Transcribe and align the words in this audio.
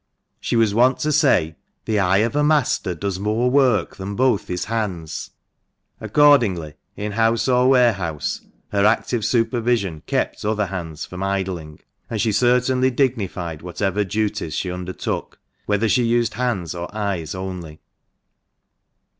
She 0.39 0.55
was 0.55 0.73
wont 0.73 0.97
to 1.01 1.11
say," 1.11 1.55
The 1.85 1.99
eye 1.99 2.25
of 2.25 2.35
a 2.35 2.43
master 2.43 2.95
does 2.95 3.19
more 3.19 3.51
work 3.51 3.97
than 3.97 4.15
both 4.15 4.47
his 4.47 4.65
hands;" 4.65 5.29
accordingly 5.99 6.73
in 6.97 7.11
house 7.11 7.47
or 7.47 7.69
warehouse 7.69 8.41
her 8.71 8.83
active 8.83 9.23
supervision 9.23 10.01
kept 10.07 10.43
other 10.43 10.65
hands 10.65 11.05
from 11.05 11.21
idling, 11.21 11.81
and 12.09 12.19
she 12.19 12.31
certainly 12.31 12.89
dignified 12.89 13.61
whatever 13.61 14.03
duties 14.03 14.55
she 14.55 14.71
undertook, 14.71 15.37
whether 15.67 15.87
she 15.87 16.01
used 16.01 16.33
hands 16.33 16.73
or 16.73 16.89
eyes 16.97 17.35
only. 17.35 17.79